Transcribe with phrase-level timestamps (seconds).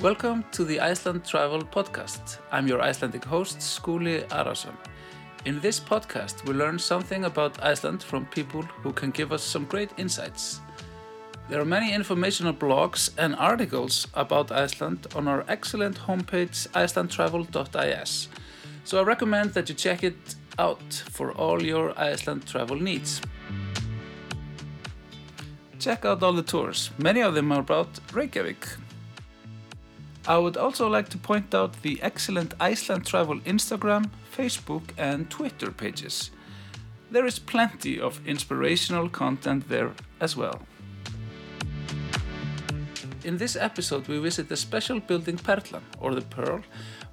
[0.00, 2.38] Welcome to the Iceland Travel Podcast.
[2.52, 4.76] I'm your Icelandic host, Skuli Arason.
[5.44, 9.64] In this podcast, we learn something about Iceland from people who can give us some
[9.64, 10.60] great insights.
[11.48, 18.28] There are many informational blogs and articles about Iceland on our excellent homepage icelandtravel.is.
[18.84, 23.20] So I recommend that you check it out for all your Iceland travel needs.
[25.80, 26.92] Check out all the tours.
[26.98, 28.64] Many of them are about Reykjavik.
[30.28, 35.70] I would also like to point out the excellent Iceland Travel Instagram, Facebook, and Twitter
[35.70, 36.30] pages.
[37.10, 40.60] There is plenty of inspirational content there as well.
[43.24, 46.60] In this episode, we visit the special building Perlan, or the Pearl,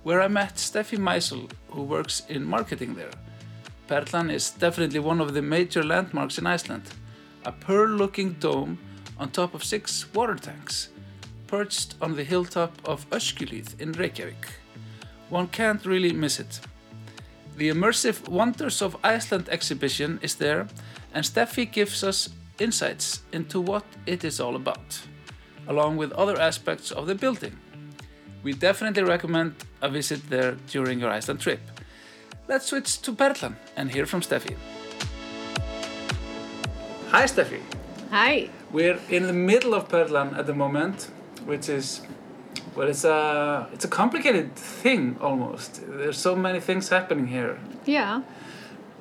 [0.03, 3.11] where I met Steffi Meisel, who works in marketing there.
[3.87, 6.83] Perlan is definitely one of the major landmarks in Iceland.
[7.45, 8.77] A pearl looking dome
[9.17, 10.89] on top of six water tanks,
[11.47, 14.47] perched on the hilltop of Öskjuhlíð in Reykjavik.
[15.29, 16.59] One can't really miss it.
[17.57, 20.67] The immersive Wonders of Iceland exhibition is there,
[21.13, 22.29] and Steffi gives us
[22.59, 25.01] insights into what it is all about
[25.67, 27.57] along with other aspects of the building.
[28.43, 31.59] We definitely recommend a visit there during your Iceland trip.
[32.47, 34.55] Let's switch to Perlan and hear from Steffi.
[37.09, 37.61] Hi Steffi.
[38.11, 38.49] Hi.
[38.71, 41.09] We're in the middle of Perlan at the moment,
[41.45, 42.01] which is
[42.75, 45.81] well, it's a it's a complicated thing almost.
[45.87, 47.57] There's so many things happening here.
[47.85, 48.21] Yeah.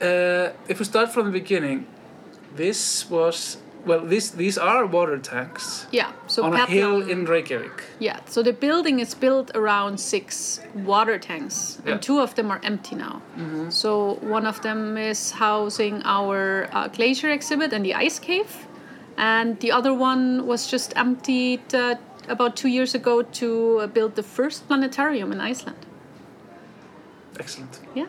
[0.01, 1.87] Uh, if we start from the beginning,
[2.57, 5.87] this was well, these these are water tanks.
[5.91, 6.13] Yeah.
[6.27, 7.83] So on a hill in Reykjavik.
[7.99, 8.21] Yeah.
[8.27, 11.93] So the building is built around six water tanks, Yeah.
[11.93, 13.23] And two of them are empty now.
[13.37, 13.71] mm -hmm.
[13.71, 18.53] So one of them is housing our uh, glacier exhibit and the ice cave,
[19.17, 21.95] and the other one was just emptied uh,
[22.29, 25.79] about two years ago to uh, build the first planetarium in Iceland.
[27.39, 27.81] Excellent.
[27.95, 28.07] Yeah.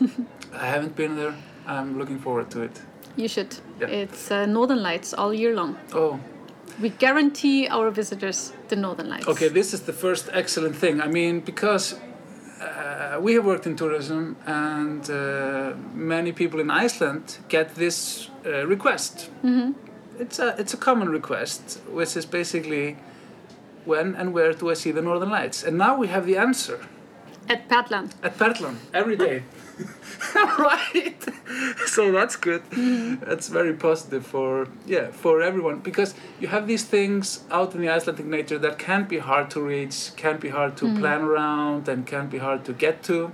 [0.52, 1.34] I haven't been there.
[1.66, 2.80] I'm looking forward to it.
[3.16, 3.56] You should.
[3.80, 3.86] Yeah.
[3.88, 5.76] It's uh, Northern Lights all year long.
[5.92, 6.18] Oh,
[6.80, 9.28] We guarantee our visitors the Northern Lights.
[9.28, 9.48] okay.
[9.48, 11.00] This is the first excellent thing.
[11.00, 11.94] I mean, because
[12.60, 18.66] uh, we have worked in tourism, and uh, many people in Iceland get this uh,
[18.66, 19.30] request.
[19.44, 19.72] Mm-hmm.
[20.18, 22.96] It's a it's a common request, which is basically
[23.86, 25.62] when and where do I see the Northern Lights?
[25.64, 26.78] And now we have the answer
[27.48, 28.10] At Perlan.
[28.22, 29.42] at Perlan every day.
[30.58, 31.16] right.
[31.86, 32.62] so that's good.
[33.20, 37.88] That's very positive for yeah for everyone because you have these things out in the
[37.90, 42.06] Icelandic nature that can be hard to reach, can be hard to plan around, and
[42.06, 43.30] can be hard to get to.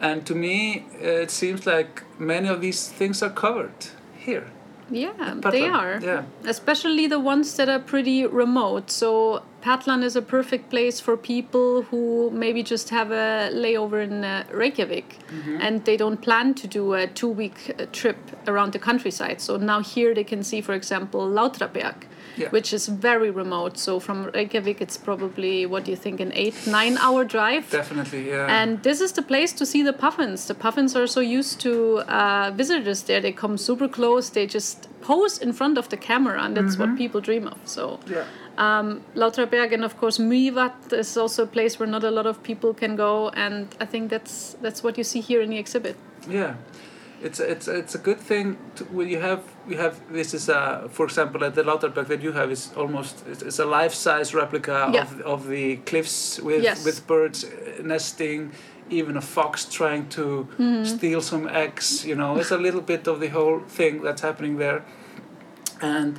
[0.00, 4.48] And to me, uh, it seems like many of these things are covered here.
[4.90, 5.98] Yeah, Perlan, they are.
[6.02, 6.22] yeah.
[6.44, 8.90] Especially the ones that are pretty remote.
[8.90, 14.24] So Perlan is a perfect place for people who maybe just have a layover in
[14.24, 15.58] uh, Reykjavik Mm-hmm.
[15.60, 19.40] and they don't plan to do a two week uh, trip around the countryside.
[19.40, 22.04] So now here they can see, for example, Látrabjarg.
[22.36, 22.50] Yeah.
[22.50, 23.78] Which is very remote.
[23.78, 27.70] So from Reykjavik, it's probably what do you think, an eight, nine hour drive?
[27.70, 28.46] Definitely, yeah.
[28.48, 30.46] And this is the place to see the puffins.
[30.46, 33.20] The puffins are so used to uh, visitors there.
[33.20, 34.30] They come super close.
[34.30, 37.58] They just pose in front of the camera, and that's what people dream of.
[37.64, 38.24] So, yeah.
[38.58, 42.42] um, Látrabjarg and of course Mývatn is also a place where not a lot of
[42.42, 45.96] people can go, and I think that's that's what you see here in the exhibit.
[46.28, 46.56] Yeah,
[47.22, 50.48] it's a, it's it's a good thing to, when you have you have this is
[50.48, 53.94] a for example at the Látrabjarg that you have is almost it's, it's a life
[53.94, 55.02] size replica Yeah.
[55.02, 56.84] of of the cliffs with Yes.
[56.84, 58.52] with birds uh, nesting.
[58.88, 60.84] Even a fox trying to Mm-hmm.
[60.84, 64.58] steal some eggs, you know, it's a little bit of the whole thing that's happening
[64.58, 64.82] there.
[65.82, 66.18] And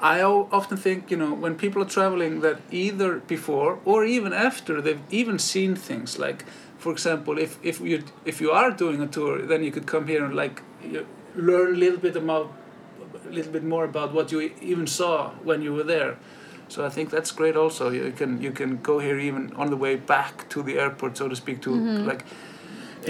[0.00, 4.80] I often think, you know, when people are traveling, that either before or even after
[4.82, 6.44] they've even seen things like,
[6.84, 10.06] for example, if if you if you are doing a tour, then you could come
[10.06, 12.52] here and like you learn a little bit about
[13.26, 14.40] a little bit more about what you
[14.72, 16.18] even saw when you were there.
[16.68, 17.56] So I think that's great.
[17.56, 21.16] Also, you can you can go here even on the way back to the airport,
[21.16, 22.06] so to speak, to mm-hmm.
[22.06, 22.26] like.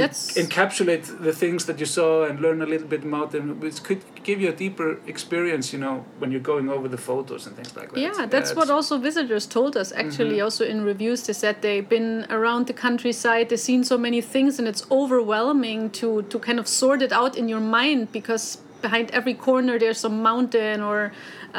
[0.03, 3.83] That's- encapsulate the things that you saw and learn a little bit about them, which
[3.83, 7.55] could give you a deeper experience, you know, when you're going over the photos and
[7.57, 8.01] things like that.
[8.01, 9.93] Yeah, that's what also visitors told us.
[9.93, 10.45] Actually, Mm-hmm.
[10.45, 14.59] also in reviews, they said they've been around the countryside, they've seen so many things,
[14.59, 19.07] and it's overwhelming to to kind of sort it out in your mind because behind
[19.19, 20.99] every corner there's some mountain or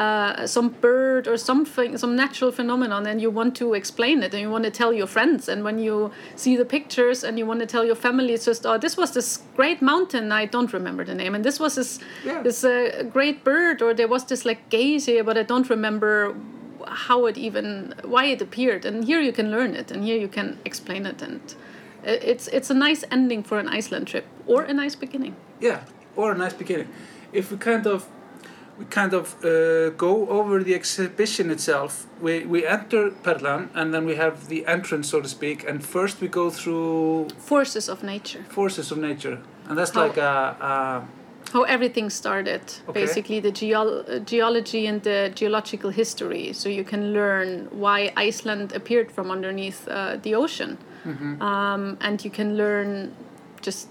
[0.04, 4.42] uh, some bird or something, some natural phenomenon, and you want to explain it and
[4.46, 5.42] you want to tell your friends.
[5.52, 8.66] And when you see the pictures and you want to tell your family, it's just,
[8.66, 10.32] oh, this was this great mountain.
[10.42, 12.44] I don't remember the name, and this was this Yeah.
[12.48, 12.74] this uh,
[13.16, 16.36] great bird, or there was this like gaze here, but I don't remember
[17.08, 17.68] how it even
[18.14, 21.20] why it appeared and here you can learn it and here you can explain it
[21.28, 21.42] and
[22.04, 25.34] it's it's a nice ending for an Iceland trip or a nice beginning.
[25.60, 25.80] Yeah,
[26.16, 26.88] or a nice beginning.
[27.34, 28.06] If we kind of
[28.80, 34.06] we kind of uh, go over the exhibition itself, we, we enter Perlan and then
[34.06, 38.44] we have the entrance, so to speak, and first we go through Forces of nature.
[38.50, 39.38] forces of nature,
[39.70, 41.08] and that's How- like a, a
[41.54, 43.00] how everything started Okay.
[43.02, 48.74] basically the geol- uh, geology and the geological history so you can learn why iceland
[48.74, 50.78] appeared from underneath uh, the ocean
[51.40, 53.14] um, and you can learn
[53.62, 53.88] just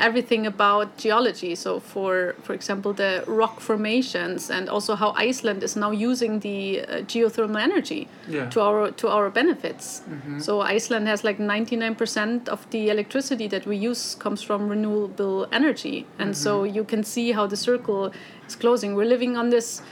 [0.00, 1.54] everything about geology.
[1.54, 6.80] So for for example the rock formations and also how iceland is now using the
[6.80, 8.48] uh, geothermal energy Yeah.
[8.50, 10.02] to our to our benefits.
[10.38, 16.04] So iceland has like 99% of the electricity that we use comes from renewable energy.
[16.18, 18.12] And so you can see how the circle
[18.48, 18.94] is closing.
[18.96, 19.82] We're living on this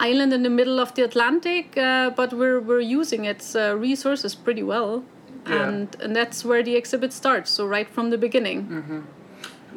[0.00, 4.34] island in the middle of the atlantic uh, but we're we're using its uh, resources
[4.34, 5.02] pretty well.
[5.48, 5.68] Yeah.
[5.68, 7.50] and and that's where the exhibit starts.
[7.50, 8.60] So right from the beginning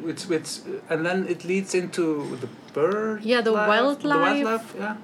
[0.04, 4.44] It's, it's, and then it leads into the bird Yeah, the life, the wildlife.
[4.44, 4.96] wildlife, yeah.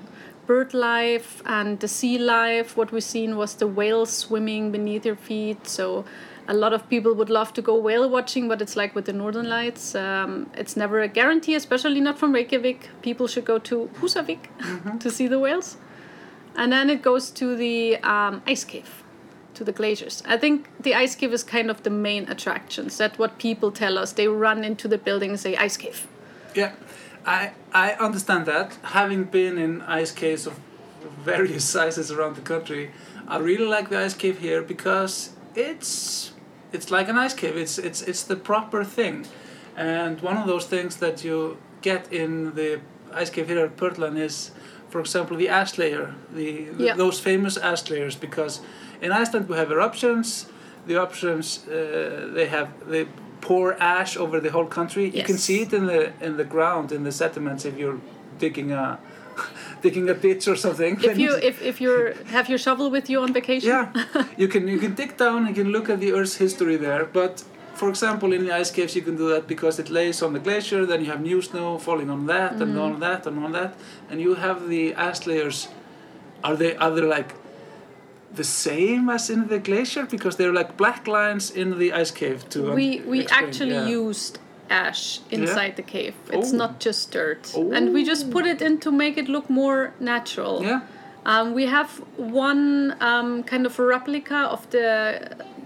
[0.47, 2.77] bird life and the sea life.
[2.77, 5.67] What we've seen was the whales swimming beneath your feet.
[5.67, 6.05] So
[6.49, 9.13] a lot of people would love to go whale watching, but it's like with the
[9.13, 9.95] northern lights.
[9.95, 12.89] Um, it's never a guarantee, especially not from Reykjavik.
[13.03, 14.49] People should go to Husavik
[15.01, 15.77] to see the whales.
[16.57, 19.03] And then it goes to the um, ice cave,
[19.55, 20.23] to the glaciers.
[20.27, 22.97] I think the ice cave is kind of the main attractions.
[22.99, 24.13] That's what people tell us.
[24.13, 26.07] They run into the building and say, ice cave.
[26.55, 26.73] Yeah,
[27.27, 28.79] I I understand that.
[28.83, 30.59] Having been in ice caves of
[31.25, 32.91] various sizes around the country,
[33.27, 36.33] I really like the ice cave here because it's
[36.73, 37.57] it's like an ice cave.
[37.57, 39.27] It's it's it's the proper thing,
[39.77, 42.81] and one of those things that you get in the
[43.13, 44.51] ice cave here at Perlan is,
[44.95, 46.07] for example, the ash layer,
[46.39, 46.49] the,
[46.79, 46.97] the- Yeah.
[47.03, 48.15] those famous ash layers.
[48.27, 48.55] Because
[49.05, 50.27] in Iceland we have eruptions.
[50.87, 51.75] The eruptions uh,
[52.37, 53.05] they have they
[53.41, 55.05] pour ash over the whole country.
[55.19, 58.01] You can see it in the in the ground in the sediments if you're
[58.45, 58.85] digging a
[59.85, 60.93] digging a ditch or something.
[61.11, 62.07] If you if, if you're
[62.37, 63.87] have your shovel with you on vacation, yeah,
[64.43, 65.37] you can you can dig down.
[65.47, 67.05] And you can look at the Earth's history there.
[67.19, 67.35] But
[67.85, 70.39] for example, in the ice caves, you can do that because it lays on the
[70.49, 70.87] glacier.
[70.87, 72.87] Then you have new snow falling on that and Mm-hmm.
[72.95, 73.73] on that and on that,
[74.11, 75.69] and you have the ash layers.
[76.43, 77.31] Are they are they like
[78.41, 82.39] the same as in the glacier because they're like black lines in the ice cave
[82.55, 82.73] too?
[82.81, 84.33] we we actually used
[84.71, 86.15] ash inside the cave.
[86.37, 86.63] It's Oh.
[86.63, 87.43] not just dirt,
[87.77, 90.55] and we just put it in to make it look more natural.
[90.63, 90.81] Yeah.
[91.33, 94.85] Um, we have one um, kind of a replica of the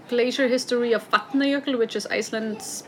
[0.09, 2.83] glacier history of Vatnajökull, which is Iceland's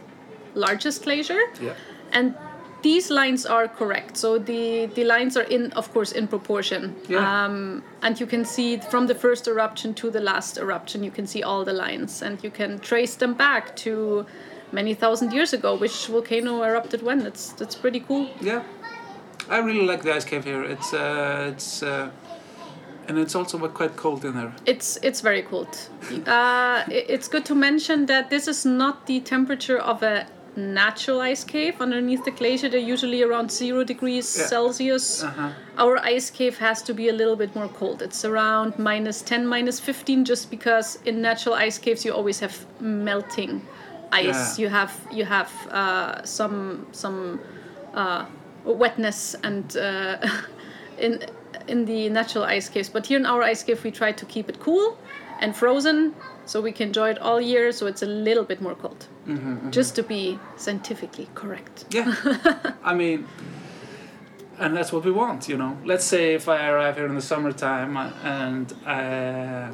[0.55, 1.39] largest glacier.
[1.61, 1.73] Yeah.
[2.11, 2.35] and
[2.83, 7.45] these lines are correct so the the lines are in of course in proportion Yeah.
[7.45, 11.27] um, and you can see from the first eruption to the last eruption you can
[11.27, 14.25] see all the lines and you can trace them back to
[14.71, 18.61] many thousand years ago which volcano erupted when that's that's pretty cool Yeah,
[19.49, 20.63] I really like the ice cave here.
[20.73, 22.09] It's uh, it's uh,
[23.07, 24.51] and it's also quite cold in there.
[24.65, 25.67] it's it's very cold
[26.27, 30.25] uh, it's good to mention that this is not the temperature of a
[30.55, 34.47] natural ice cave underneath the glacier they're usually around zero degrees Yeah.
[34.47, 35.49] celsius Uh-huh.
[35.77, 39.47] our ice cave has to be a little bit more cold it's around minus 10
[39.47, 43.61] minus 15 just because in natural ice caves you always have melting
[44.11, 44.63] ice Yeah.
[44.63, 47.39] you have you have uh, some some
[47.93, 48.25] uh,
[48.65, 50.17] wetness and uh,
[50.97, 51.19] in
[51.71, 54.49] in the natural ice caves but here in our ice cave we try to keep
[54.49, 54.97] it cool
[55.41, 56.13] and frozen
[56.45, 59.07] so we can enjoy it all year so it's a little bit more cold.
[59.71, 61.85] Just to be scientifically correct.
[61.91, 62.13] Yeah,
[62.83, 63.27] I mean,
[64.59, 65.77] and that's what we want, you know.
[65.85, 69.71] Let's say if I arrive here in the summertime uh, and uh,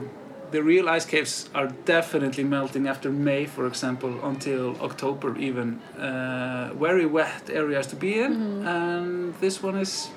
[0.52, 5.80] the real ice caves are definitely melting after May, for example, until October even.
[5.98, 10.10] Uh, very wet areas to be in, and this one is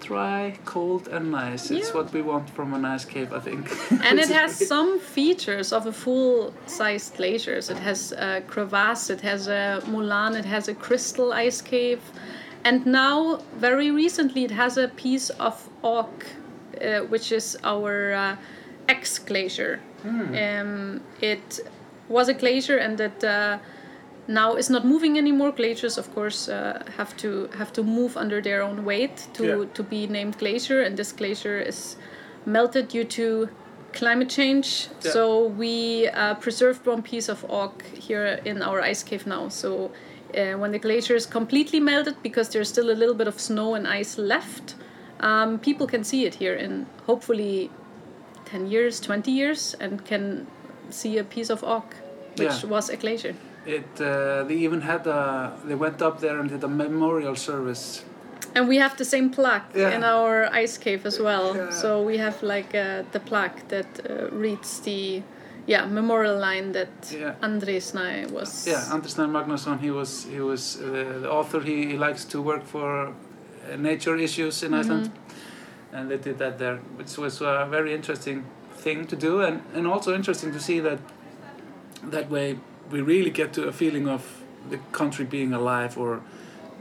[0.00, 1.70] dry, cold, and nice.
[1.70, 1.94] It's Yeah.
[1.96, 3.64] what we want from an ice cave, I think.
[4.06, 7.60] and it has some features of a full-sized glacier.
[7.60, 12.00] So It has a crevasse, it has a moulin, it has a crystal ice cave,
[12.64, 16.26] and now very recently it has a piece of Ok,
[16.80, 18.36] uh, which is our uh,
[18.88, 19.80] ex glacier.
[20.04, 21.60] Um, it
[22.08, 23.58] was a glacier, and it uh,
[24.30, 25.52] now is not moving anymore.
[25.52, 29.64] Glaciers, of course, uh, have to have to move under their own weight to Yeah.
[29.74, 31.96] to be named glacier, and this glacier is
[32.46, 33.48] melted due to
[33.92, 34.66] climate change.
[35.04, 35.12] Yeah.
[35.12, 39.48] So we uh, preserved one piece of Ok here in our ice cave now.
[39.48, 39.90] So
[40.38, 43.74] uh, when the glacier is completely melted, because there's still a little bit of snow
[43.74, 44.76] and ice left,
[45.20, 47.70] um, people can see it here in hopefully
[48.44, 50.46] 10 years, 20 years, and can
[50.90, 51.96] see a piece of Ok,
[52.38, 52.70] which Yeah.
[52.70, 53.34] was a glacier.
[53.66, 58.04] It uh, they even had a they went up there and did a memorial service.
[58.54, 59.94] And we have the same plaque Yeah.
[59.94, 61.54] in our ice cave as well.
[61.56, 61.70] Yeah.
[61.70, 65.22] So we have like uh, the plaque that uh, reads the
[65.66, 67.34] yeah memorial line that Yeah.
[67.42, 68.66] Andri Snær was.
[68.66, 69.78] Yeah, Andri Snær Magnason.
[69.78, 71.60] He was he was uh, the author.
[71.60, 75.10] He, he likes to work for uh, nature issues in Iceland,
[75.92, 78.44] and they did that there, which was a very interesting
[78.84, 80.98] thing to do, and and also interesting to see that
[82.10, 82.56] that way
[82.90, 86.20] we really get to a feeling of the country being alive or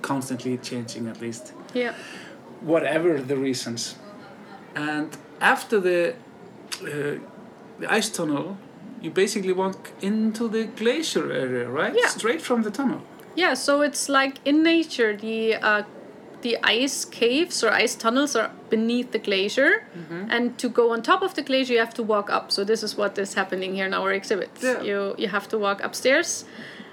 [0.01, 1.93] constantly changing at least yeah.
[2.61, 3.95] whatever the reasons.
[4.75, 6.15] And after the
[6.81, 7.19] uh,
[7.79, 8.57] the ice tunnel,
[9.01, 11.93] you basically walk into the glacier area, right?
[11.95, 12.07] Yeah.
[12.07, 13.01] Straight from the tunnel.
[13.35, 15.83] Yeah, so it's like in nature, the uh,
[16.41, 20.31] the ice caves or ice tunnels are beneath the glacier, Mm-hmm.
[20.31, 22.51] and to go on top of the glacier, you have to walk up.
[22.51, 24.49] So this is what is happening here in our exhibit.
[24.61, 24.81] Yeah.
[24.81, 26.45] You you have to walk upstairs,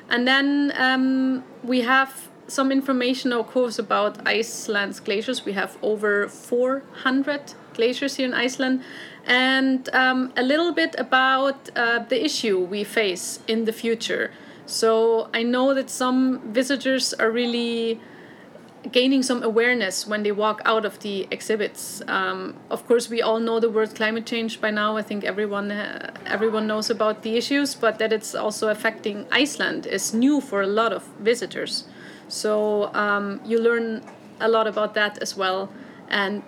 [0.09, 2.11] and then um, we have
[2.49, 5.45] some information, of course, about Iceland's glaciers.
[5.45, 8.83] We have over 400 glaciers here in Iceland,
[9.27, 14.31] and um, a little bit about uh, the issue we face in the future.
[14.67, 18.01] So I know that some visitors are really
[18.93, 22.03] gaining some awareness when they walk out of the exhibits.
[22.09, 24.97] Um, of course, we all know the word climate change by now.
[24.97, 29.87] I think everyone uh, everyone knows about the issues, but that it's also affecting Iceland
[29.87, 31.85] is new for a lot of visitors.
[32.29, 34.03] So um, you learn
[34.41, 35.71] a lot about that as well,
[36.09, 36.43] and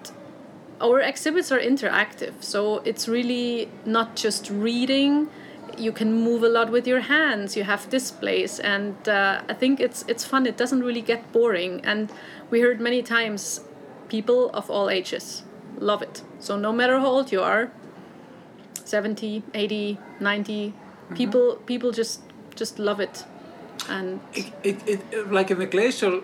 [0.80, 2.42] our exhibits are interactive.
[2.42, 5.28] So it's really not just reading.
[5.78, 7.56] You can move a lot with your hands.
[7.56, 10.46] You have displays, and uh, I think it's it's fun.
[10.46, 11.80] It doesn't really get boring.
[11.84, 12.10] And
[12.50, 13.60] we heard many times,
[14.08, 15.44] people of all ages
[15.80, 16.22] love it.
[16.40, 17.70] So no matter how old you are,
[18.84, 20.72] 70, 80, 90,
[21.14, 22.20] people people just
[22.56, 23.24] just love it.
[23.88, 24.76] And It, it,
[25.12, 26.22] it, like in the glacial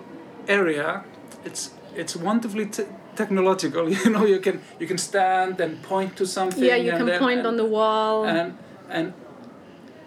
[0.49, 1.04] area,
[1.44, 2.84] it's it's wonderfully t-
[3.16, 3.88] technological.
[4.04, 6.64] You know, you can you can stand and point to something.
[6.64, 8.25] yeah, you can then- point and, on the wall.
[8.25, 8.56] and
[8.90, 9.12] and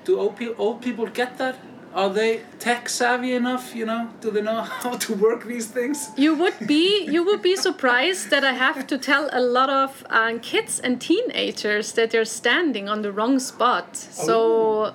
[0.08, 1.56] do old, pe- old people get that?
[1.94, 3.76] Are they tech savvy enough?
[3.76, 6.10] You know, do they know how to work these things?
[6.18, 6.86] You would be
[7.16, 10.94] you would be surprised that I have to tell a lot of uh, kids and
[11.10, 13.88] teenagers that they're standing on the wrong spot.
[13.96, 14.94] So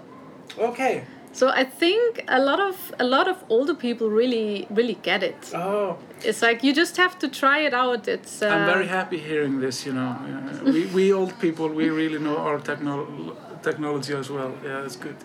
[0.59, 0.95] Okay.
[1.33, 5.41] so I think a lot of a lot of older people really really get it.
[5.55, 5.97] Oh,
[6.29, 8.03] It's like you just have to try it out.
[8.17, 9.87] It's uh, I'm very happy hearing this.
[9.87, 13.09] You know, uh, we we old people we really know our techno-
[13.63, 14.53] technology as well.
[14.65, 15.17] Yeah, it's good.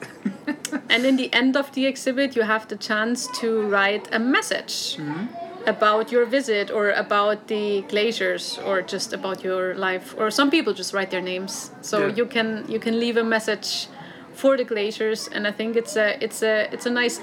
[0.89, 4.97] And in the end of the exhibit, you have the chance to write a message
[4.97, 5.25] mm-hmm.
[5.65, 10.15] about your visit or about the glaciers or just about your life.
[10.17, 11.71] Or some people just write their names.
[11.81, 12.15] So Yeah.
[12.15, 13.87] you can you can leave a message
[14.33, 17.21] for the glaciers, and I think it's a it's a it's a nice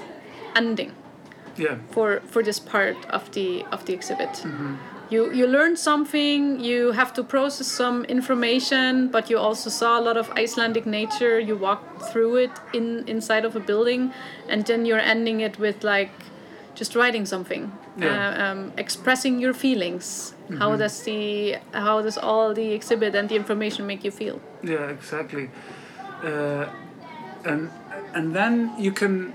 [0.55, 0.91] ending
[1.57, 1.77] yeah.
[1.91, 4.29] for for this part of the of the exhibit.
[4.43, 4.75] Mm-hmm.
[5.09, 6.59] You you learn something.
[6.59, 11.39] You have to process some information, but you also saw a lot of Icelandic nature.
[11.39, 14.11] You walked through it in inside of a building,
[14.49, 16.11] and then you're ending it with like
[16.75, 18.07] just writing something, Yeah.
[18.07, 20.33] uh, um, expressing your feelings.
[20.59, 24.39] How does the how does all the exhibit and the information make you feel?
[24.63, 25.49] Yeah, exactly.
[26.23, 26.65] Uh,
[27.45, 27.69] and
[28.13, 29.33] and then you can.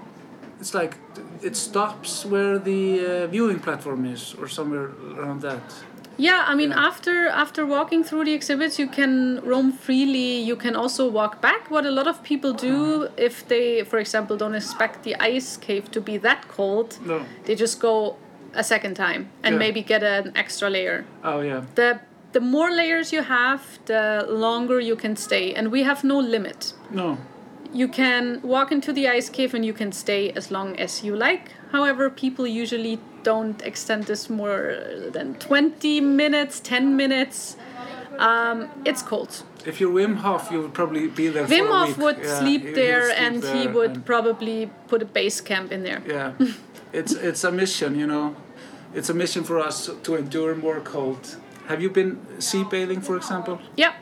[0.61, 0.97] It's like
[1.43, 5.63] it stops where the uh, viewing platform is, or somewhere around that.
[6.17, 6.89] Yeah, I mean, Yeah.
[6.89, 10.43] after after walking through the exhibits, you can roam freely.
[10.51, 11.71] You can also walk back.
[11.71, 15.91] What a lot of people do, if they, for example, don't expect the ice cave
[15.93, 17.21] to be that cold, No.
[17.47, 18.17] they just go
[18.55, 19.59] a second time and Yeah.
[19.65, 21.05] maybe get an extra layer.
[21.25, 21.63] Oh yeah.
[21.75, 21.99] the
[22.33, 26.75] The more layers you have, the longer you can stay, and we have no limit.
[26.91, 27.17] No.
[27.73, 31.15] You can walk into the ice cave and you can stay as long as you
[31.17, 31.53] like.
[31.73, 34.77] However, people usually don't extend this more
[35.13, 37.57] than 20 minutes, 10 minutes.
[38.19, 39.43] Um, it's cold.
[39.65, 42.39] If you're Wim Hof, you would probably be there Wim for a Hof would Yeah,
[42.41, 45.83] sleep he- he there sleep and he would and- probably put a base camp in
[45.83, 46.03] there.
[46.07, 46.33] yeah,
[46.93, 48.35] it's it's a mission, you know.
[48.95, 51.37] It's a mission for us to endure more cold.
[51.69, 53.59] Have you been sea bathing, for example?
[53.77, 53.93] Yeah.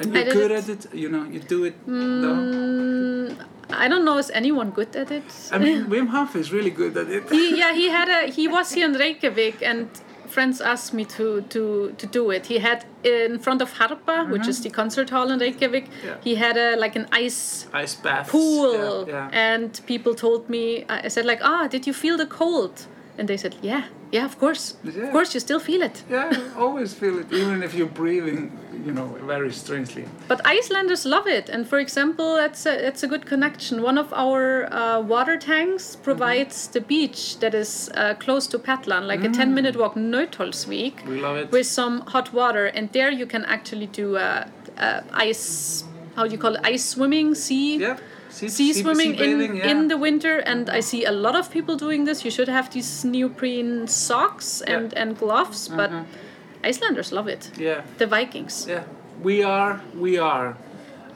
[0.00, 0.58] And you're good it.
[0.60, 0.94] at it.
[0.94, 1.74] You know, you do it.
[1.86, 3.36] Mm,
[3.84, 5.24] I don't know, is anyone good at it?
[5.52, 7.28] I mean, Wim Hof is really good at it.
[7.30, 9.88] he, yeah, he had a he was here in Reykjavik and
[10.26, 11.62] friends asked me to to
[11.98, 12.46] to do it.
[12.46, 15.86] He had in front of Harpa, which is the concert hall in Reykjavik.
[15.86, 16.06] Mm-hmm.
[16.06, 16.16] Yeah.
[16.24, 19.50] He had a like an ice Ice bath pool, Yeah, yeah.
[19.50, 22.86] and people told me I I said like, ah, did you feel the cold?
[23.20, 24.76] And they said, yeah, yeah, of course.
[24.82, 25.04] Yeah.
[25.04, 26.02] Of course, you still feel it.
[26.08, 28.50] Yeah, always feel it, even if you're breathing,
[28.86, 30.06] you know, very strangely.
[30.26, 33.82] But Icelanders love it, and for example, that's a, that's a good connection.
[33.82, 39.06] One of our uh, water tanks provides the beach that is uh, close to Perlan,
[39.06, 41.52] like a 10 minute walk, Nauthólsvík, We love it.
[41.52, 44.48] with some hot water, and there you can actually do uh,
[44.78, 45.84] uh, ice,
[46.16, 47.76] how do you call it, ice swimming, sea.
[47.76, 47.98] yeah,
[48.30, 49.70] sea, Sea swimming bathing, in, yeah.
[49.70, 52.24] in the winter, and I see a lot of people doing this.
[52.24, 54.76] You should have these neoprene socks Yeah.
[54.76, 56.64] and, and gloves, but mm-hmm.
[56.64, 57.50] Icelanders love it.
[57.58, 58.66] yeah, The Vikings.
[58.68, 58.84] yeah.
[59.22, 60.56] We are, we are.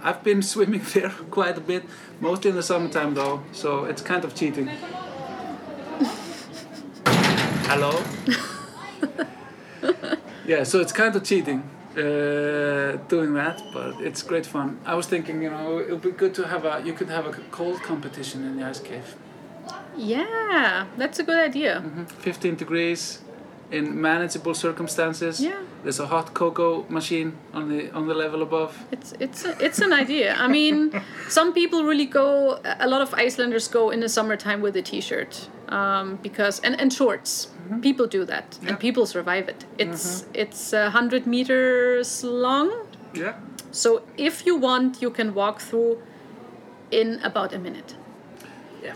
[0.03, 1.85] I've been swimming there quite a bit,
[2.21, 4.69] mostly in the summertime though, so it's kind of cheating.
[7.67, 8.03] Hello?
[10.47, 11.63] yeah, so it's kind of cheating
[11.97, 14.79] uh, doing that, but it's great fun.
[14.85, 17.27] I was thinking, you know, it would be good to have a, you could have
[17.27, 19.17] a cold competition in the ice cave.
[19.97, 21.83] Yeah, that's a good idea.
[22.19, 23.21] 15 degrees
[23.71, 25.41] in manageable circumstances.
[25.41, 25.63] Yeah.
[25.85, 28.73] There's a hot cocoa machine on the on the level above.
[28.91, 30.35] It's it's a, it's an idea.
[30.35, 30.91] I mean,
[31.29, 32.59] some people really go.
[32.81, 36.91] A lot of Icelanders go in the summertime with a t-shirt um, because and and
[36.93, 37.49] shorts.
[37.83, 38.69] People do that, Yeah.
[38.71, 39.65] and people survive it.
[39.79, 42.71] It's it's a hundred meters long.
[43.15, 43.35] Yeah.
[43.71, 45.99] So if you want, you can walk through
[46.91, 47.95] in about a minute.
[48.83, 48.95] Yeah.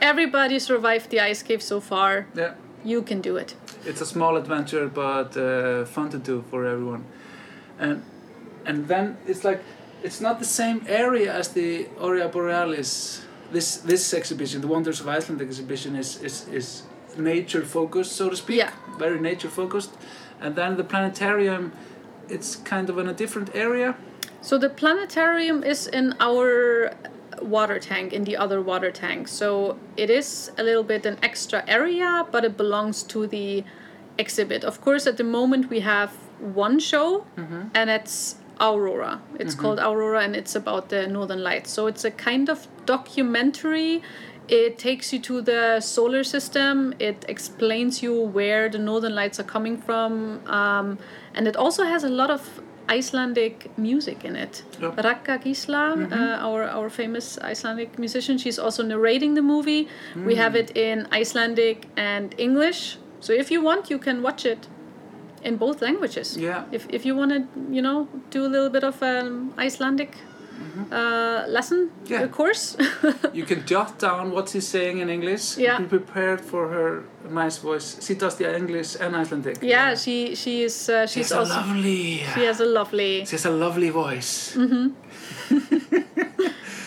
[0.00, 2.26] Everybody survived the ice cave so far.
[2.34, 2.54] Yeah.
[2.84, 3.54] You can do it.
[3.84, 7.04] It's a small adventure, but uh, fun to do for everyone.
[7.78, 8.02] And
[8.66, 9.62] and then it's like
[10.02, 13.22] it's not the same area as the Aurora Borealis.
[13.52, 16.82] This this exhibition, the Wonders of Iceland exhibition, is is is
[17.18, 18.58] nature focused, so to speak.
[18.58, 18.70] Yeah.
[18.98, 19.90] Very nature focused.
[20.40, 21.72] And then the planetarium,
[22.28, 23.94] it's kind of in a different area.
[24.40, 26.92] So the planetarium is in our
[27.42, 29.28] water tank, in the other water tank.
[29.28, 33.64] So it is a little bit an extra area, but it belongs to the
[34.18, 34.64] exhibit.
[34.64, 37.24] Of course, at the moment we have one show,
[37.74, 39.20] and it's Aurora.
[39.38, 41.70] It's called Aurora, and it's about the Northern Lights.
[41.70, 44.02] So it's a kind of documentary.
[44.48, 46.92] It takes you to the solar system.
[46.98, 50.98] It explains you where the northern lights are coming from, um,
[51.34, 54.64] and it also has a lot of Icelandic music in it.
[54.80, 54.90] Yeah.
[54.96, 59.88] Ragga Gisla, uh, our our famous Icelandic musician, she's also narrating the movie.
[60.26, 62.98] We have it in Icelandic and English.
[63.20, 64.68] So if you want, you can watch it
[65.42, 66.36] in both languages.
[66.36, 66.64] Yeah.
[66.72, 67.40] If if you want to,
[67.76, 70.16] you know, do a little bit of um, Icelandic.
[70.92, 72.26] Uh, lesson, Yeah.
[72.28, 72.76] course.
[73.32, 75.56] You can jot down what she's saying in English.
[75.58, 75.78] Yeah.
[75.78, 77.96] Be prepared for her nice voice.
[78.06, 79.58] She does the English and Icelandic.
[79.62, 82.22] Yeah, she she is uh, she's She's a also lovely.
[82.34, 83.24] she has a lovely.
[83.24, 84.54] She has a lovely voice.
[84.56, 84.92] Mhm.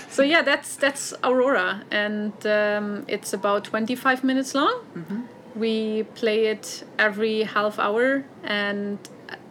[0.10, 4.74] So yeah, that's that's Aurora, and um, it's about twenty five minutes long.
[4.96, 5.24] Mhm.
[5.56, 8.98] We play it every half hour, and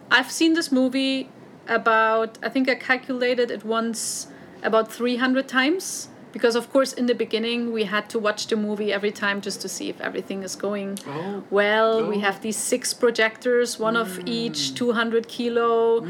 [0.09, 1.27] I've seen this movie
[1.67, 4.27] about I think I calculated it once
[4.63, 6.09] about three hundred times.
[6.31, 9.61] Because of course, in the beginning, we had to watch the movie every time just
[9.61, 11.43] to see if everything is going Oh.
[11.51, 12.09] well.
[12.09, 12.21] We Oh.
[12.21, 16.03] have these six projectors, one of each, 200 kilo.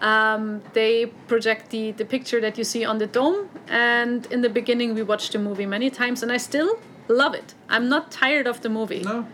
[0.00, 3.48] Um, they project the, the picture that you see on the dome.
[3.68, 7.54] And in the beginning, we watched the movie many times, and I still love it.
[7.68, 9.02] I'm not tired of the movie.
[9.02, 9.26] No.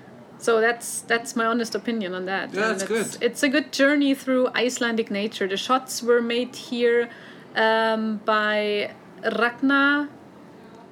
[0.44, 2.52] So that's that's my honest opinion on that.
[2.52, 3.22] Yeah, And that's it's, good.
[3.26, 5.46] It's a good journey through Icelandic nature.
[5.48, 7.08] The shots were made here
[7.56, 8.90] um, by
[9.40, 10.08] Ragnar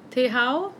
[0.09, 0.73] Tehau,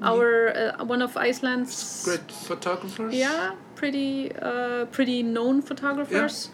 [0.00, 3.14] our uh, one of Iceland's Great photographers.
[3.14, 6.48] yeah, pretty uh, pretty known photographers.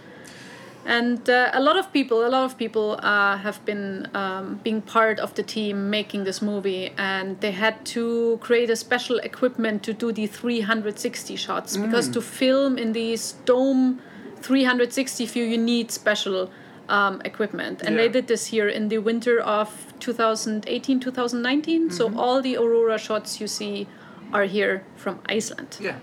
[0.84, 4.82] And uh, a lot of people, a lot of people uh, have been um, being
[4.82, 9.82] part of the team making this movie, and they had to create a special equipment
[9.84, 11.76] to do the 360 shots.
[11.76, 14.00] Because to film in these dome
[14.40, 16.50] 360 view, you need special
[16.88, 21.90] um, equipment, and they did this here in the winter of 2018 2019.
[21.90, 23.86] So all the aurora shots you see
[24.32, 25.76] are here from Iceland.
[25.80, 25.96] Yeah.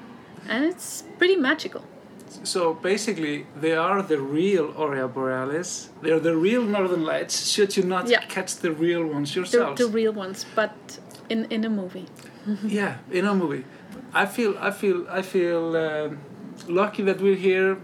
[0.47, 1.83] and it's pretty magical.
[2.43, 5.89] So basically, they are the real Aurora Borealis.
[6.01, 7.49] They're the real Northern Lights.
[7.51, 8.21] Should you not Yeah.
[8.27, 9.77] catch the real ones The, yourselves?
[9.81, 10.71] the real ones, but
[11.29, 12.05] in in a movie.
[12.79, 13.63] yeah, in a movie.
[14.13, 16.17] I feel, I feel, I feel um,
[16.67, 17.77] lucky that we're here,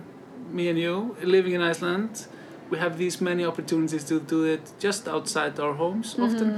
[0.52, 2.28] me and you, living in Iceland.
[2.72, 6.50] We have these many opportunities to do it just outside our homes often,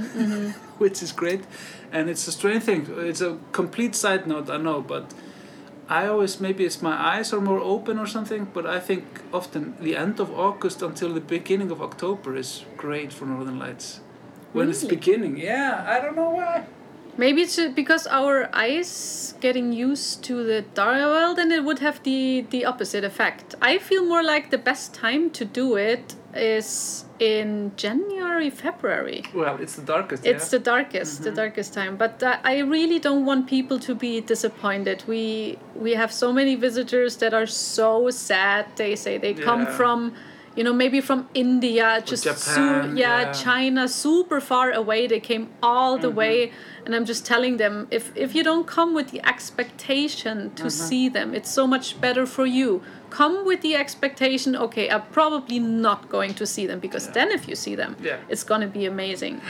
[0.78, 1.42] which is great.
[1.92, 2.86] And it's a strange thing.
[3.10, 5.04] It's a complete side note, I know, but
[5.88, 8.48] I always maybe it's my eyes are more open or something.
[8.52, 13.12] But I think often the end of August until the beginning of October is great
[13.12, 14.00] for Northern Lights.
[14.52, 16.64] When it's beginning, yeah, I don't know why.
[17.18, 20.98] Maybe it's uh, because our eyes getting used to the dark.
[20.98, 23.54] world, and it would have the the opposite effect.
[23.60, 28.17] I feel more like the best time to do it is in January,
[28.48, 29.20] February.
[29.34, 30.24] Well, it's the darkest.
[30.24, 30.58] It's yeah.
[30.58, 31.96] the darkest, the darkest time.
[31.96, 34.98] But uh, I really don't want people to be disappointed.
[35.06, 38.62] We we have so many visitors that are so sad.
[38.76, 40.14] They say they come from,
[40.56, 43.32] you know, maybe from India, just Japan, yeah, yeah.
[43.32, 45.00] China, super far away.
[45.06, 46.52] They came all the way,
[46.88, 51.10] and I'm just telling them if if you don't come with the expectation to see
[51.10, 52.80] them, it's so much better for you.
[53.10, 54.56] Come with the expectation.
[54.56, 58.16] Okay, I'm probably not going to see them because then if you see them, Yeah.
[58.32, 59.40] it's gonna be amazing.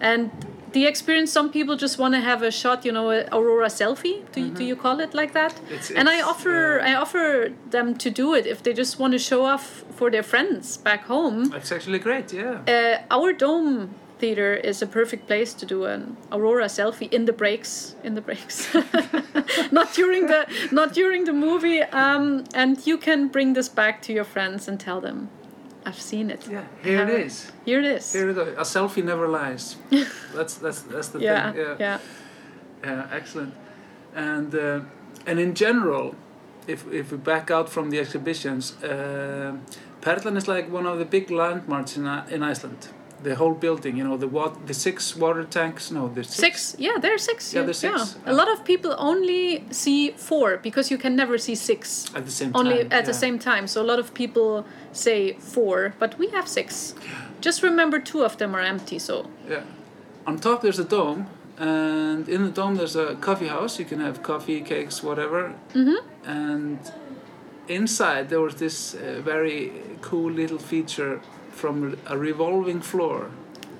[0.00, 0.30] And
[0.72, 4.16] the experience, some people just want to have a shot, you know, aurora selfie.
[4.32, 5.52] Do, you do you call it like that?
[5.76, 7.24] It's- and I offer uh, I offer
[7.70, 11.02] them to do it if they just want to show off for their friends back
[11.14, 11.36] home.
[11.58, 12.32] It's actually great.
[12.32, 12.54] Yeah.
[12.74, 13.88] Uh, our dome
[14.20, 18.20] theater is a perfect place to do an aurora selfie in the breaks in the
[18.20, 18.68] breaks
[19.72, 20.40] not during the
[20.72, 24.78] not during the movie um, and you can bring this back to your friends and
[24.80, 25.28] tell them
[25.86, 26.64] i've seen it Yeah.
[26.82, 27.52] Here Have it is.
[27.64, 28.58] here it is Here it is.
[28.64, 29.76] A selfie never lies.
[30.36, 31.60] that's that's that's the yeah, thing.
[31.62, 31.76] Yeah.
[31.78, 31.98] yeah
[32.84, 33.52] Yeah, excellent.
[34.14, 34.80] And uh,
[35.28, 36.14] and in general,
[36.66, 39.52] if if we back out from the exhibitions, uh,
[40.00, 42.04] Perlan is like one of the big landmarks in
[42.34, 42.88] in Iceland.
[43.22, 45.90] The whole building, you know, the wat- the six water tanks.
[45.90, 46.36] No, the six.
[46.36, 47.52] Six, yeah, there are six.
[47.52, 48.16] Yeah, there's six.
[48.24, 48.32] Yeah.
[48.32, 52.30] A lot of people only see four because you can never see six at the
[52.32, 52.92] same only time.
[52.98, 53.66] at the same time.
[53.66, 56.94] So a lot of people say four, but we have six.
[57.42, 58.98] Just remember, two of them are empty.
[58.98, 59.62] So Yeah.
[60.26, 61.26] On top there's a dome,
[61.58, 63.78] and in the dome there's a coffee house.
[63.78, 65.52] You can have coffee, cakes, whatever.
[65.74, 66.30] Mm-hmm.
[66.30, 66.78] And
[67.68, 71.20] inside there was this uh, very cool little feature
[71.60, 73.30] from a revolving floor.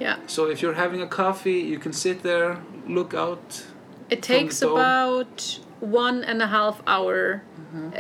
[0.01, 3.64] yeah, So if you're having a coffee, you can sit there, look out.
[4.11, 7.43] it takes about one and a half hour.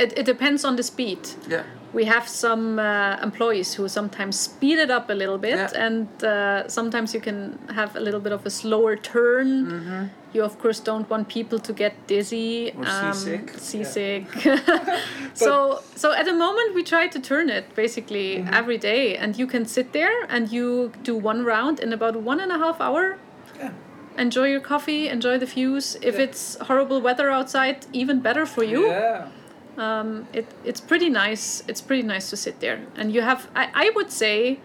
[0.02, 1.18] It, it depends on the speed.
[1.48, 1.62] Yeah.
[1.92, 5.86] We have some uh, employees who sometimes speed it up a little bit, Yeah.
[5.86, 10.10] and uh, sometimes you can have a little bit of a slower turn.
[10.32, 12.84] You of course don't want people to get dizzy, Mm-hmm.
[12.84, 13.50] um, Or seasick.
[13.58, 14.24] seasick.
[15.34, 18.54] so so at the moment we try to turn it basically Mm-hmm.
[18.54, 22.40] every day, and you can sit there and you do one round in about one
[22.40, 23.18] and a half hour.
[23.58, 23.72] Yeah.
[24.18, 25.96] Enjoy your coffee, enjoy the views.
[26.02, 26.24] If Yeah.
[26.26, 29.28] it's horrible weather outside, even better for you Yeah.
[29.78, 31.62] um, it, it's pretty nice.
[31.68, 33.48] It's pretty nice to sit there, and you have.
[33.56, 34.58] I, I would say,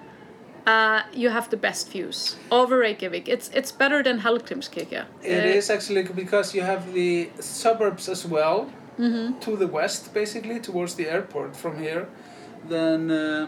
[0.68, 3.28] uh, you have the best views over Reykjavik.
[3.28, 5.06] It's it's better than Hallgrímskirkja.
[5.24, 9.40] It Uh, is actually because you have the suburbs as well Mm-hmm.
[9.40, 12.08] to the west, basically towards the airport from here.
[12.70, 13.48] Then uh,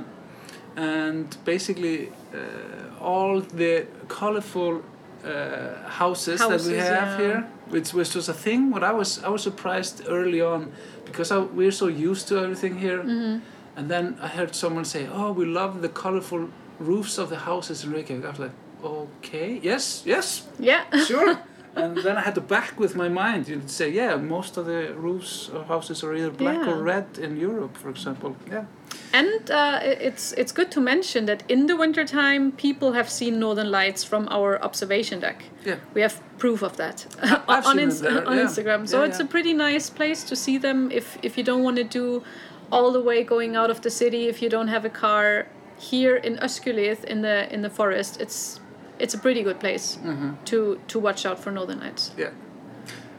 [0.75, 4.81] and basically uh, all the colorful
[5.23, 7.17] uh, houses, that we have yeah.
[7.17, 8.71] here, which was just a thing.
[8.71, 10.71] What I was I was surprised early on
[11.05, 12.99] because I, we're so used to everything here.
[12.99, 13.39] Mm-hmm.
[13.77, 17.83] And then I heard someone say, "Oh, we love the colorful roofs of the houses
[17.83, 18.51] in Reykjavik." I was like,
[18.83, 20.83] "Okay, yes, yes, Yeah.
[21.05, 21.37] sure.
[21.75, 24.93] and then I had to back with my mind You'd say, yeah, most of the
[24.95, 28.35] roofs of houses are either black or red in Europe, for example.
[28.51, 28.65] Yeah.
[29.13, 33.69] And uh, it's it's good to mention that in the wintertime, people have seen northern
[33.71, 35.43] lights from our observation deck.
[35.65, 35.75] Yeah.
[35.93, 37.05] We have proof of that
[37.47, 38.45] on, there, on yeah.
[38.45, 38.87] Instagram.
[38.87, 39.25] So Yeah, it's yeah.
[39.25, 42.23] a pretty nice place to see them if if you don't want to do
[42.71, 44.27] all the way going out of the city.
[44.27, 45.45] If you don't have a car
[45.77, 48.59] here in Öskjuhlíð in the in the forest, it's
[48.99, 50.29] it's a pretty good place Mm-hmm.
[50.45, 52.11] to to watch out for northern lights.
[52.17, 52.31] Yeah.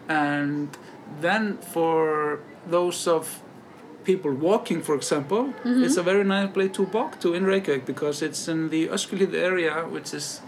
[0.09, 0.69] And
[1.21, 2.39] then for
[2.71, 3.43] those of
[4.05, 5.85] people walking, for example, Mm-hmm.
[5.85, 9.35] it's a very nice place to walk to in Reykjavik because it's in the Öskjuhlíð
[9.35, 10.41] area, which is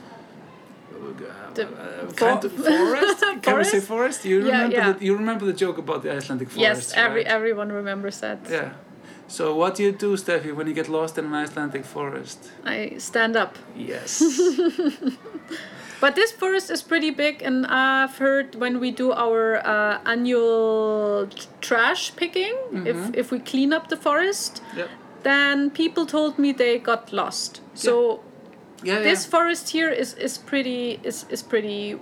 [0.92, 3.25] uh, The uh, for- kind of forest.
[3.42, 3.87] Can we say Forest?
[3.88, 4.25] forest?
[4.25, 4.92] You Yeah, remember yeah.
[4.92, 6.61] The, you remember the joke about the Icelandic forest?
[6.61, 7.27] yes, every right?
[7.37, 8.38] everyone remembers that.
[8.51, 8.73] Yeah.
[9.31, 12.51] So what do you do, Steffi, when you get lost in an Icelandic forest?
[12.64, 13.57] I stand up.
[13.77, 14.23] Yes.
[16.01, 21.29] But this forest is pretty big, and I've heard when we do our uh, annual
[21.61, 22.55] trash picking,
[22.87, 24.88] if if we clean up the forest, yep.
[25.23, 27.61] then people told me they got lost.
[27.75, 28.21] So
[28.83, 29.31] Yeah, this yeah.
[29.31, 31.99] forest here is is pretty is is pretty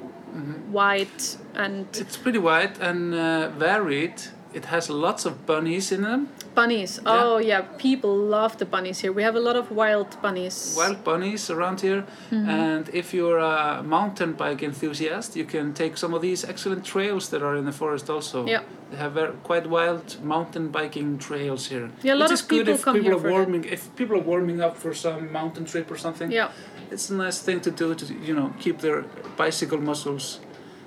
[0.73, 1.23] wide
[1.55, 4.23] and It's pretty wide and uh, varied.
[4.55, 6.29] It has lots of bunnies in them.
[6.55, 6.99] bunnies.
[7.07, 9.13] Oh yeah, people love the bunnies here.
[9.13, 10.75] We have a lot of wild bunnies.
[10.77, 12.03] Wild bunnies around here.
[12.31, 12.49] Mm-hmm.
[12.51, 17.29] And if you're a mountain bike enthusiast, you can take some of these excellent trails
[17.29, 18.47] that are in the forest also.
[18.47, 18.63] Yeah.
[18.91, 21.91] They have very, quite wild mountain biking trails here.
[22.03, 23.31] Yeah, a lot of people if come people here are that.
[23.33, 26.33] warming if people are warming up for some mountain trip or something.
[26.33, 26.51] Yeah.
[26.91, 29.03] It's a nice thing to do to you know keep their
[29.37, 30.41] bicycle muscles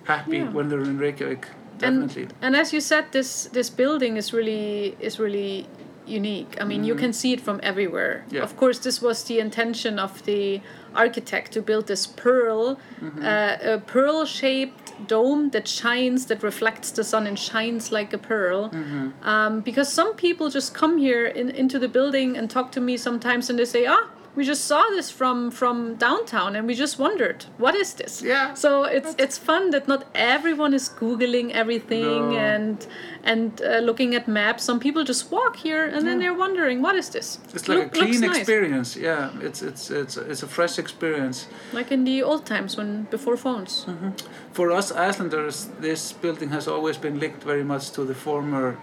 [0.06, 0.50] happy Yeah.
[0.56, 1.46] when they're in Reykjavik.
[1.82, 2.24] Definitely.
[2.24, 5.66] And, and as you said, this this building is really is really
[6.08, 6.58] unique.
[6.62, 8.14] I mean, you can see it from everywhere.
[8.26, 8.36] Mm-hmm.
[8.36, 8.44] Yeah.
[8.44, 10.60] Of course, this was the intention of the
[10.96, 13.24] architect to build this pearl, Mm-hmm.
[13.26, 18.70] uh, a pearl-shaped dome that shines, that reflects the sun and shines like a pearl.
[18.70, 19.10] Mm-hmm.
[19.24, 22.98] Um, because some people just come here in, into the building and talk to me
[22.98, 26.98] sometimes, and they say, "Ah." We just saw this from from downtown, and we just
[27.00, 28.22] wondered, what is this?
[28.22, 28.54] Yeah.
[28.54, 32.38] So it's it's fun that not everyone is googling everything No.
[32.38, 32.88] and
[33.24, 34.64] and uh, looking at maps.
[34.64, 37.40] Some people just walk here and then they're wondering what is this.
[37.54, 38.38] It's like Look- a clean nice.
[38.38, 38.96] experience.
[39.00, 41.48] Yeah, it's it's it's it's a fresh experience.
[41.74, 43.86] like in the old times when before phones.
[43.88, 44.10] Mm-hmm.
[44.54, 48.78] For us Icelanders, this building has always been linked very much to the former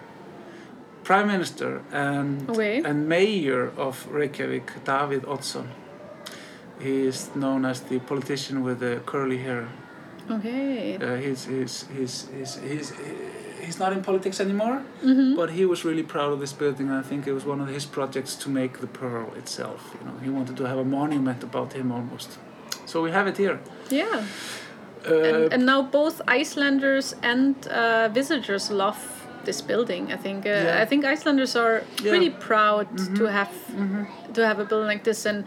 [1.09, 2.75] prime minister and Okay.
[2.88, 5.66] and mayor of Reykjavik, David Oddsson.
[6.87, 9.64] He is known as the politician with the curly hair.
[10.31, 10.97] Okay.
[10.97, 12.92] Uh, he's, he's, he's, he's, he's,
[13.64, 15.35] he's not in politics anymore, Mm-hmm.
[15.40, 16.87] but he was really proud of this building.
[16.90, 19.81] And I think it was one of his projects to make the pearl itself.
[19.99, 22.38] You know, he wanted to have a monument about him almost.
[22.87, 23.59] So we have it here.
[23.90, 24.23] Yeah.
[25.09, 29.01] Uh, and, and now both Icelanders and uh, visitors love
[29.44, 30.12] this building.
[30.12, 30.83] I think uh, Yeah.
[30.83, 31.85] I think Icelanders are Yeah.
[31.85, 32.09] Mm-hmm.
[32.09, 33.51] pretty proud to have
[34.35, 35.44] to have a building like this and.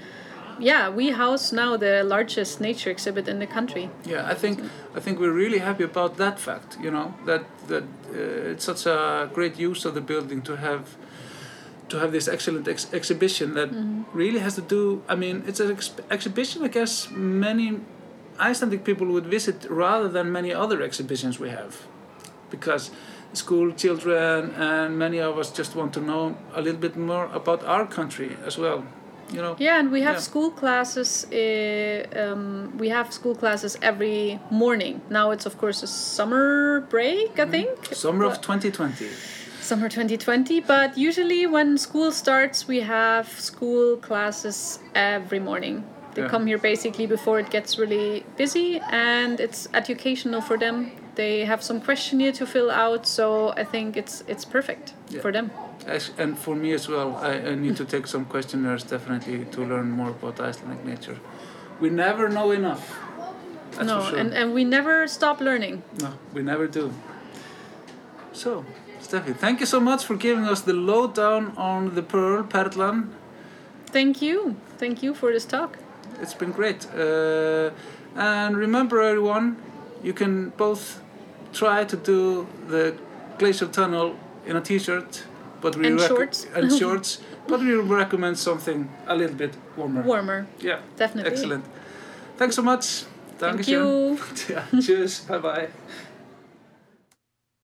[0.63, 3.89] Yeah, we house now the largest nature exhibit in the country.
[4.05, 4.59] Yeah, I think
[4.97, 6.77] I think we're really happy about that fact.
[6.83, 10.83] You know that that uh, it's such a great use of the building to have
[11.89, 13.69] to have this excellent ex- exhibition that
[14.13, 15.01] really has to do.
[15.09, 16.63] I mean, it's an ex- exhibition.
[16.63, 17.79] I guess many
[18.39, 21.73] Icelandic people would visit rather than many other exhibitions we have,
[22.51, 22.91] because
[23.33, 27.63] school children and many of us just want to know a little bit more about
[27.65, 28.83] our country as well.
[29.33, 29.55] You know.
[29.59, 30.19] Yeah, and we have Yeah.
[30.21, 31.25] school classes.
[31.31, 35.01] Uh, um, we have school classes every morning.
[35.09, 37.69] Now it's of course a summer break, I think.
[37.93, 39.07] Summer of 2020.
[39.61, 40.59] summer 2020.
[40.59, 45.83] But usually when school starts, we have school classes every morning.
[46.13, 46.27] They Yeah.
[46.29, 50.91] come here basically before it gets really busy, and it's educational for them.
[51.21, 53.25] They have some questionnaire to fill out, so
[53.61, 55.21] I think it's it's perfect Yeah.
[55.21, 55.49] for them.
[56.17, 59.87] And for me as well, I, I need to take some questionnaires definitely to learn
[59.91, 61.17] more about Icelandic nature.
[61.81, 62.83] We never know enough.
[63.71, 64.19] That's no, sure.
[64.19, 65.75] and, and we never stop learning.
[66.03, 66.85] no, we never do.
[68.33, 68.63] So,
[69.01, 73.09] Steffi, thank you so much for giving us the lowdown on the Pearl Perlan.
[73.93, 74.55] Thank you.
[74.77, 75.77] Thank you for this talk.
[76.21, 76.87] It's been great.
[76.95, 77.69] Uh,
[78.15, 79.55] and remember, everyone,
[80.03, 81.01] you can both
[81.53, 82.93] try to do the
[83.37, 85.23] glacial tunnel in a t-shirt,
[85.61, 86.47] but we And shorts.
[86.55, 90.01] and shorts, but we recommend something a little bit warmer.
[90.01, 91.31] Warmer, Yeah, definitely.
[91.31, 91.63] excellent.
[92.37, 93.05] Thanks so much.
[93.37, 93.71] Thank Dankeschön.
[93.71, 94.17] you.
[94.49, 95.27] ja, tschüss.
[95.27, 95.67] Bye bye.